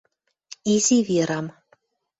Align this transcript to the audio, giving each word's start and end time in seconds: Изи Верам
Изи 0.73 0.97
Верам 1.07 1.47